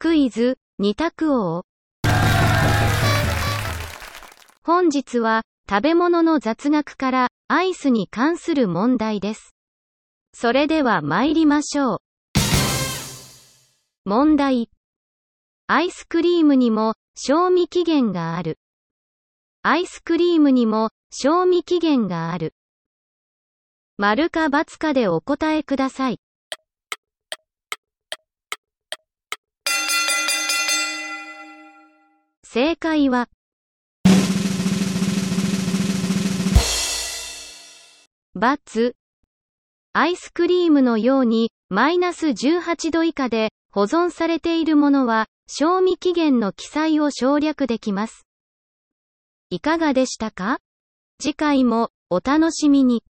[0.00, 1.64] クイズ、二択王。
[4.62, 9.56] 本日は、食べ物の雑学から、アイスに関する問題です。
[10.32, 11.98] それでは参りましょう。
[14.04, 14.70] 問題。
[15.66, 18.60] アイスクリームにも、賞味期限がある。
[19.64, 22.54] アイスクリームにも、賞味期限がある。
[23.96, 26.20] 丸か×かでお答えください。
[32.50, 33.28] 正解は、
[38.36, 38.92] ×
[39.92, 48.26] アイスクリームのように、マイナス18度以下で保存されているものは、賞味期限の記載を省略できます。
[49.50, 50.60] いかがでしたか？
[51.20, 53.02] 次回もお楽しみに。